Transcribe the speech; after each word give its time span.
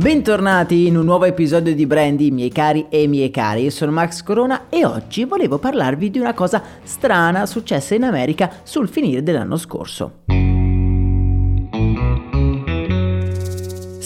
Bentornati 0.00 0.86
in 0.86 0.96
un 0.96 1.04
nuovo 1.04 1.24
episodio 1.24 1.74
di 1.74 1.84
Brandy, 1.84 2.30
miei 2.30 2.50
cari 2.50 2.86
e 2.88 3.08
miei 3.08 3.32
cari. 3.32 3.64
Io 3.64 3.70
sono 3.70 3.90
Max 3.90 4.22
Corona 4.22 4.68
e 4.68 4.84
oggi 4.84 5.24
volevo 5.24 5.58
parlarvi 5.58 6.08
di 6.08 6.20
una 6.20 6.34
cosa 6.34 6.62
strana 6.84 7.46
successa 7.46 7.96
in 7.96 8.04
America 8.04 8.48
sul 8.62 8.88
finire 8.88 9.24
dell'anno 9.24 9.56
scorso. 9.56 10.20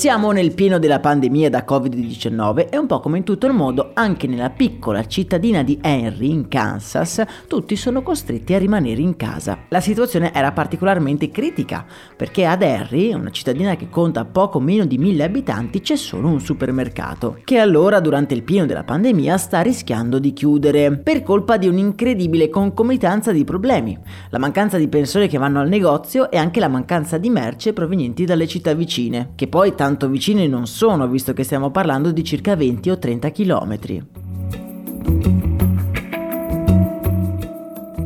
Siamo 0.00 0.30
nel 0.30 0.54
pieno 0.54 0.78
della 0.78 0.98
pandemia 0.98 1.50
da 1.50 1.62
Covid-19 1.68 2.70
e 2.70 2.78
un 2.78 2.86
po' 2.86 3.00
come 3.00 3.18
in 3.18 3.22
tutto 3.22 3.46
il 3.46 3.52
mondo, 3.52 3.90
anche 3.92 4.26
nella 4.26 4.48
piccola 4.48 5.06
cittadina 5.06 5.62
di 5.62 5.78
Henry, 5.82 6.30
in 6.30 6.48
Kansas, 6.48 7.22
tutti 7.46 7.76
sono 7.76 8.00
costretti 8.00 8.54
a 8.54 8.58
rimanere 8.58 9.02
in 9.02 9.16
casa. 9.16 9.58
La 9.68 9.82
situazione 9.82 10.32
era 10.32 10.52
particolarmente 10.52 11.28
critica, 11.28 11.84
perché 12.16 12.46
ad 12.46 12.62
Henry, 12.62 13.12
una 13.12 13.30
cittadina 13.30 13.76
che 13.76 13.90
conta 13.90 14.24
poco 14.24 14.58
meno 14.58 14.86
di 14.86 14.96
mille 14.96 15.22
abitanti, 15.22 15.82
c'è 15.82 15.96
solo 15.96 16.28
un 16.28 16.40
supermercato, 16.40 17.36
che 17.44 17.58
allora 17.58 18.00
durante 18.00 18.32
il 18.32 18.42
pieno 18.42 18.64
della 18.64 18.84
pandemia 18.84 19.36
sta 19.36 19.60
rischiando 19.60 20.18
di 20.18 20.32
chiudere, 20.32 20.96
per 20.96 21.22
colpa 21.22 21.58
di 21.58 21.68
un'incredibile 21.68 22.48
concomitanza 22.48 23.32
di 23.32 23.44
problemi. 23.44 23.98
La 24.30 24.38
mancanza 24.38 24.78
di 24.78 24.88
persone 24.88 25.28
che 25.28 25.36
vanno 25.36 25.60
al 25.60 25.68
negozio 25.68 26.30
e 26.30 26.38
anche 26.38 26.58
la 26.58 26.68
mancanza 26.68 27.18
di 27.18 27.28
merce 27.28 27.74
provenienti 27.74 28.24
dalle 28.24 28.46
città 28.46 28.72
vicine, 28.72 29.32
che 29.34 29.46
poi 29.46 29.74
tanto 29.74 29.88
tanto 29.90 30.08
vicini 30.08 30.46
non 30.46 30.68
sono, 30.68 31.08
visto 31.08 31.32
che 31.32 31.42
stiamo 31.42 31.70
parlando 31.70 32.12
di 32.12 32.22
circa 32.22 32.54
20 32.54 32.90
o 32.90 32.98
30 32.98 33.28
chilometri. 33.30 34.06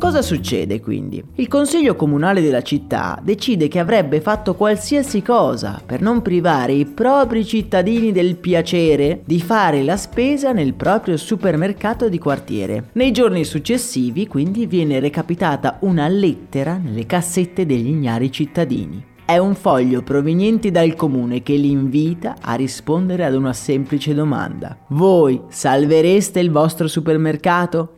Cosa 0.00 0.22
succede 0.22 0.80
quindi? 0.80 1.22
Il 1.36 1.46
consiglio 1.46 1.94
comunale 1.94 2.40
della 2.40 2.62
città 2.62 3.20
decide 3.22 3.68
che 3.68 3.78
avrebbe 3.78 4.20
fatto 4.20 4.54
qualsiasi 4.54 5.22
cosa 5.22 5.80
per 5.84 6.00
non 6.00 6.22
privare 6.22 6.72
i 6.72 6.86
propri 6.86 7.44
cittadini 7.44 8.10
del 8.10 8.36
piacere 8.36 9.20
di 9.24 9.40
fare 9.40 9.84
la 9.84 9.96
spesa 9.96 10.50
nel 10.50 10.74
proprio 10.74 11.16
supermercato 11.16 12.08
di 12.08 12.18
quartiere. 12.18 12.88
Nei 12.94 13.12
giorni 13.12 13.44
successivi 13.44 14.26
quindi 14.26 14.66
viene 14.66 14.98
recapitata 14.98 15.76
una 15.82 16.08
lettera 16.08 16.76
nelle 16.76 17.06
cassette 17.06 17.66
degli 17.66 17.88
ignari 17.88 18.32
cittadini. 18.32 19.16
È 19.28 19.36
un 19.36 19.54
foglio 19.54 20.00
proveniente 20.00 20.70
dal 20.70 20.94
comune 20.94 21.42
che 21.42 21.52
li 21.52 21.70
invita 21.70 22.36
a 22.40 22.54
rispondere 22.54 23.26
ad 23.26 23.34
una 23.34 23.52
semplice 23.52 24.14
domanda. 24.14 24.74
Voi 24.86 25.42
salvereste 25.48 26.40
il 26.40 26.50
vostro 26.50 26.88
supermercato? 26.88 27.96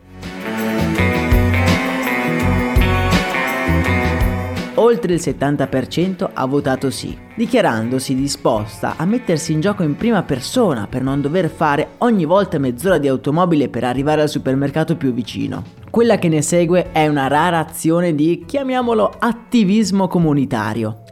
oltre 4.75 5.13
il 5.13 5.19
70% 5.21 6.27
ha 6.33 6.45
votato 6.45 6.89
sì, 6.89 7.15
dichiarandosi 7.35 8.15
disposta 8.15 8.95
a 8.97 9.05
mettersi 9.05 9.53
in 9.53 9.61
gioco 9.61 9.83
in 9.83 9.95
prima 9.95 10.23
persona 10.23 10.87
per 10.87 11.03
non 11.03 11.21
dover 11.21 11.49
fare 11.49 11.91
ogni 11.99 12.25
volta 12.25 12.57
mezz'ora 12.57 12.97
di 12.97 13.07
automobile 13.07 13.69
per 13.69 13.83
arrivare 13.83 14.23
al 14.23 14.29
supermercato 14.29 14.97
più 14.97 15.13
vicino. 15.13 15.63
Quella 15.91 16.17
che 16.17 16.29
ne 16.29 16.41
segue 16.41 16.91
è 16.91 17.07
una 17.07 17.27
rara 17.27 17.59
azione 17.59 18.15
di, 18.15 18.43
chiamiamolo, 18.47 19.13
attivismo 19.19 20.07
comunitario, 20.07 21.03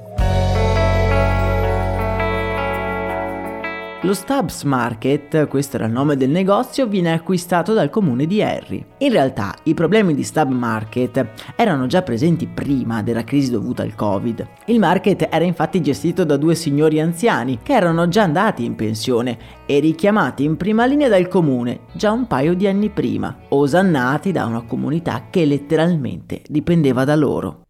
Lo 4.04 4.14
Stubbs 4.14 4.64
Market, 4.64 5.48
questo 5.48 5.76
era 5.76 5.86
il 5.86 5.92
nome 5.92 6.16
del 6.16 6.30
negozio, 6.30 6.88
viene 6.88 7.12
acquistato 7.12 7.74
dal 7.74 7.90
comune 7.90 8.28
di 8.28 8.42
Harry. 8.42 8.82
In 9.00 9.12
realtà 9.12 9.54
i 9.64 9.74
problemi 9.74 10.16
di 10.16 10.24
Stubbs 10.24 10.56
Market 10.56 11.32
erano 11.58 11.86
già 11.86 12.02
presenti 12.02 12.48
prima 12.48 13.04
della 13.04 13.26
crisi 13.26 13.52
dovuta 13.52 13.84
al 13.84 13.96
Covid. 13.96 14.48
Il 14.68 14.80
market 14.80 15.28
era 15.30 15.44
infatti 15.44 15.82
gestito 15.82 16.24
da 16.24 16.38
due 16.38 16.56
signori 16.56 17.02
anziani 17.02 17.60
che 17.62 17.74
erano 17.74 18.08
già 18.08 18.24
andati 18.24 18.64
in 18.64 18.76
pensione 18.76 19.38
e 19.66 19.80
richiamati 19.80 20.46
in 20.46 20.56
prima 20.56 20.86
linea 20.86 21.10
dal 21.10 21.28
comune 21.28 21.82
già 21.92 22.14
un 22.14 22.26
paio 22.26 22.54
di 22.54 22.68
anni 22.68 22.90
prima, 22.90 23.38
osannati 23.50 24.32
da 24.32 24.46
una 24.46 24.62
comunità 24.62 25.26
che 25.30 25.44
letteralmente 25.44 26.42
dipendeva 26.48 27.04
da 27.04 27.16
loro. 27.16 27.64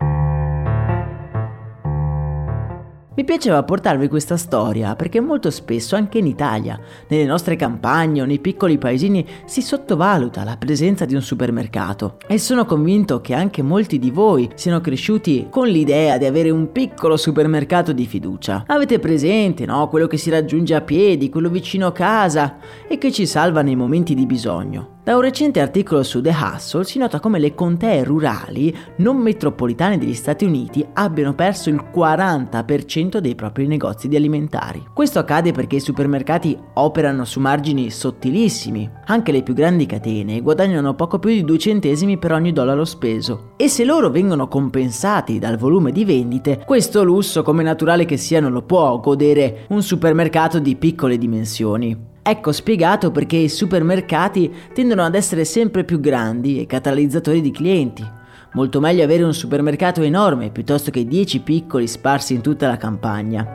Mi 3.20 3.26
piaceva 3.26 3.64
portarvi 3.64 4.08
questa 4.08 4.38
storia 4.38 4.96
perché 4.96 5.20
molto 5.20 5.52
spesso 5.52 5.98
anche 5.98 6.20
in 6.20 6.26
Italia, 6.26 6.80
nelle 7.10 7.26
nostre 7.26 7.58
campagne 7.58 8.22
o 8.22 8.26
nei 8.26 8.40
piccoli 8.40 8.78
paesini 8.78 9.28
si 9.44 9.62
sottovaluta 9.62 10.46
la 10.46 10.56
presenza 10.56 11.04
di 11.04 11.16
un 11.16 11.22
supermercato 11.22 12.16
e 12.28 12.38
sono 12.38 12.64
convinto 12.64 13.20
che 13.20 13.34
anche 13.34 13.62
molti 13.62 14.00
di 14.00 14.10
voi 14.10 14.50
siano 14.56 14.80
cresciuti 14.80 15.48
con 15.50 15.68
l'idea 15.68 16.18
di 16.18 16.28
avere 16.28 16.50
un 16.50 16.72
piccolo 16.72 17.18
supermercato 17.18 17.92
di 17.92 18.06
fiducia. 18.06 18.64
Avete 18.68 19.00
presente, 19.00 19.66
no? 19.66 19.90
Quello 19.90 20.08
che 20.08 20.16
si 20.16 20.30
raggiunge 20.30 20.74
a 20.74 20.80
piedi, 20.80 21.28
quello 21.30 21.50
vicino 21.50 21.88
a 21.88 21.92
casa 21.92 22.56
e 22.88 22.98
che 22.98 23.12
ci 23.12 23.26
salva 23.26 23.62
nei 23.62 23.76
momenti 23.76 24.14
di 24.14 24.26
bisogno. 24.26 24.99
Da 25.10 25.16
un 25.16 25.22
recente 25.22 25.60
articolo 25.60 26.04
su 26.04 26.22
The 26.22 26.30
Hustle 26.30 26.84
si 26.84 27.00
nota 27.00 27.20
come 27.20 27.40
le 27.40 27.56
contee 27.56 28.04
rurali 28.04 28.72
non 28.98 29.18
metropolitane 29.18 29.98
degli 29.98 30.14
Stati 30.14 30.46
Uniti 30.46 30.86
abbiano 30.94 31.34
perso 31.34 31.72
il 31.72 31.84
40% 31.92 33.18
dei 33.18 33.34
propri 33.34 33.66
negozi 33.66 34.08
di 34.08 34.16
alimentari. 34.16 34.86
Questo 34.94 35.18
accade 35.18 35.52
perché 35.52 35.78
i 35.78 35.80
supermercati 35.80 36.56
operano 36.76 37.26
su 37.26 37.40
margini 37.40 37.90
sottilissimi. 37.90 38.88
Anche 39.08 39.32
le 39.32 39.42
più 39.42 39.56
grandi 39.56 39.88
catene 39.88 40.42
guadagnano 40.42 40.94
poco 40.94 41.18
più 41.18 41.32
di 41.32 41.44
2 41.44 41.58
centesimi 41.58 42.20
per 42.20 42.32
ogni 42.34 42.54
dollaro 42.54 42.86
speso. 42.86 43.54
E 43.58 43.68
se 43.68 43.86
loro 43.86 44.12
vengono 44.12 44.48
compensati 44.48 45.40
dal 45.40 45.58
volume 45.58 45.92
di 45.92 46.06
vendite, 46.06 46.62
questo 46.68 47.04
lusso, 47.04 47.42
come 47.42 47.64
naturale 47.64 48.06
che 48.06 48.18
sia, 48.18 48.40
non 48.40 48.52
lo 48.52 48.62
può 48.62 49.00
godere 49.00 49.66
un 49.70 49.82
supermercato 49.82 50.60
di 50.60 50.76
piccole 50.76 51.18
dimensioni. 51.18 52.09
Ecco 52.30 52.52
spiegato 52.52 53.10
perché 53.10 53.38
i 53.38 53.50
supermercati 53.50 54.54
tendono 54.72 55.02
ad 55.02 55.16
essere 55.16 55.46
sempre 55.46 55.84
più 55.84 56.00
grandi 56.00 56.62
e 56.62 56.68
catalizzatori 56.68 57.42
di 57.42 57.50
clienti. 57.50 58.08
Molto 58.54 58.80
meglio 58.80 59.04
avere 59.04 59.24
un 59.24 59.34
supermercato 59.34 60.04
enorme 60.04 60.52
piuttosto 60.52 60.92
che 60.92 61.08
10 61.08 61.40
piccoli 61.40 61.88
sparsi 61.88 62.36
in 62.36 62.42
tutta 62.42 62.68
la 62.68 62.78
campagna. 62.78 63.48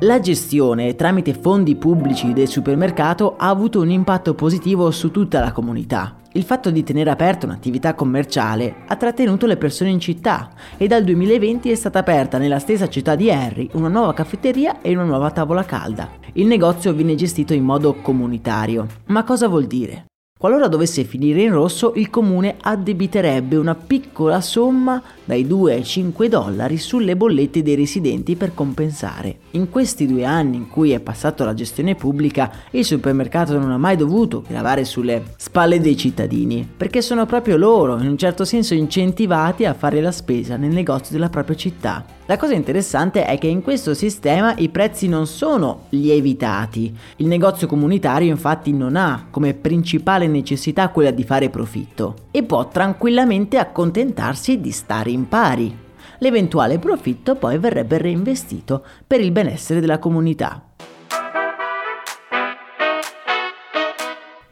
La 0.00 0.20
gestione 0.20 0.94
tramite 0.94 1.32
fondi 1.32 1.76
pubblici 1.76 2.34
del 2.34 2.48
supermercato 2.48 3.36
ha 3.38 3.48
avuto 3.48 3.80
un 3.80 3.88
impatto 3.88 4.34
positivo 4.34 4.90
su 4.90 5.10
tutta 5.10 5.40
la 5.40 5.52
comunità. 5.52 6.19
Il 6.32 6.44
fatto 6.44 6.70
di 6.70 6.84
tenere 6.84 7.10
aperta 7.10 7.46
un'attività 7.46 7.94
commerciale 7.94 8.84
ha 8.86 8.94
trattenuto 8.94 9.46
le 9.46 9.56
persone 9.56 9.90
in 9.90 9.98
città 9.98 10.50
e 10.76 10.86
dal 10.86 11.02
2020 11.02 11.72
è 11.72 11.74
stata 11.74 11.98
aperta 11.98 12.38
nella 12.38 12.60
stessa 12.60 12.88
città 12.88 13.16
di 13.16 13.32
Harry 13.32 13.68
una 13.72 13.88
nuova 13.88 14.14
caffetteria 14.14 14.80
e 14.80 14.92
una 14.92 15.02
nuova 15.02 15.32
tavola 15.32 15.64
calda. 15.64 16.08
Il 16.34 16.46
negozio 16.46 16.92
viene 16.92 17.16
gestito 17.16 17.52
in 17.52 17.64
modo 17.64 17.94
comunitario. 17.94 18.86
Ma 19.06 19.24
cosa 19.24 19.48
vuol 19.48 19.66
dire? 19.66 20.04
Qualora 20.40 20.68
dovesse 20.68 21.04
finire 21.04 21.42
in 21.42 21.52
rosso, 21.52 21.92
il 21.96 22.08
comune 22.08 22.56
addebiterebbe 22.58 23.56
una 23.56 23.74
piccola 23.74 24.40
somma 24.40 25.02
dai 25.22 25.46
2 25.46 25.74
ai 25.74 25.84
5 25.84 26.30
dollari 26.30 26.78
sulle 26.78 27.14
bollette 27.14 27.60
dei 27.60 27.74
residenti 27.74 28.36
per 28.36 28.54
compensare. 28.54 29.40
In 29.50 29.68
questi 29.68 30.06
due 30.06 30.24
anni 30.24 30.56
in 30.56 30.68
cui 30.68 30.92
è 30.92 31.00
passato 31.00 31.42
alla 31.42 31.52
gestione 31.52 31.94
pubblica, 31.94 32.50
il 32.70 32.86
supermercato 32.86 33.58
non 33.58 33.70
ha 33.70 33.76
mai 33.76 33.96
dovuto 33.96 34.42
gravare 34.48 34.86
sulle 34.86 35.24
spalle 35.36 35.78
dei 35.78 35.98
cittadini, 35.98 36.66
perché 36.74 37.02
sono 37.02 37.26
proprio 37.26 37.58
loro, 37.58 38.00
in 38.00 38.08
un 38.08 38.16
certo 38.16 38.46
senso, 38.46 38.72
incentivati 38.72 39.66
a 39.66 39.74
fare 39.74 40.00
la 40.00 40.10
spesa 40.10 40.56
nel 40.56 40.72
negozio 40.72 41.12
della 41.12 41.28
propria 41.28 41.56
città. 41.56 42.02
La 42.30 42.36
cosa 42.36 42.54
interessante 42.54 43.24
è 43.24 43.38
che 43.38 43.48
in 43.48 43.60
questo 43.60 43.92
sistema 43.92 44.54
i 44.58 44.68
prezzi 44.68 45.08
non 45.08 45.26
sono 45.26 45.86
lievitati. 45.88 46.96
Il 47.16 47.26
negozio 47.26 47.66
comunitario 47.66 48.30
infatti 48.30 48.72
non 48.72 48.94
ha 48.94 49.26
come 49.32 49.52
principale 49.52 50.28
necessità 50.28 50.90
quella 50.90 51.10
di 51.10 51.24
fare 51.24 51.50
profitto 51.50 52.28
e 52.30 52.44
può 52.44 52.68
tranquillamente 52.68 53.58
accontentarsi 53.58 54.60
di 54.60 54.70
stare 54.70 55.10
in 55.10 55.26
pari. 55.26 55.76
L'eventuale 56.18 56.78
profitto 56.78 57.34
poi 57.34 57.58
verrebbe 57.58 57.98
reinvestito 57.98 58.84
per 59.04 59.20
il 59.20 59.32
benessere 59.32 59.80
della 59.80 59.98
comunità. 59.98 60.62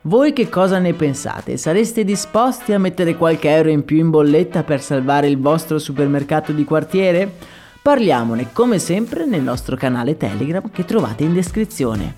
Voi 0.00 0.32
che 0.32 0.48
cosa 0.48 0.80
ne 0.80 0.94
pensate? 0.94 1.56
Sareste 1.56 2.02
disposti 2.02 2.72
a 2.72 2.78
mettere 2.80 3.14
qualche 3.14 3.50
euro 3.50 3.69
in 3.69 3.84
più 3.84 3.98
in 3.98 4.10
bolletta 4.10 4.64
per 4.64 4.82
salvare 4.82 5.28
il 5.28 5.38
vostro 5.38 5.78
supermercato 5.78 6.50
di 6.50 6.64
quartiere? 6.64 7.56
Parliamone 7.82 8.52
come 8.52 8.78
sempre 8.78 9.25
nel 9.25 9.42
nostro 9.42 9.76
canale 9.76 10.16
Telegram 10.16 10.70
che 10.70 10.84
trovate 10.84 11.25
in 11.25 11.32
descrizione. 11.32 12.14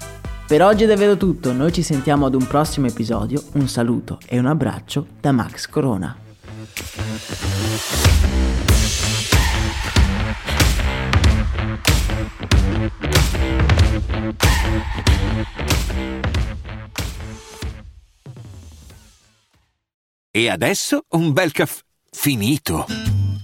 Per 0.46 0.62
oggi 0.62 0.84
è 0.84 0.86
davvero 0.86 1.16
tutto, 1.16 1.52
noi 1.52 1.72
ci 1.72 1.82
sentiamo 1.82 2.26
ad 2.26 2.34
un 2.34 2.44
prossimo 2.46 2.86
episodio, 2.86 3.42
un 3.52 3.68
saluto 3.68 4.18
e 4.26 4.38
un 4.38 4.46
abbraccio 4.46 5.06
da 5.20 5.30
Max 5.30 5.68
Corona. 5.68 6.16
E 20.32 20.48
adesso 20.48 21.04
un 21.10 21.32
bel 21.32 21.52
caffè 21.52 21.82
finito. 22.10 23.09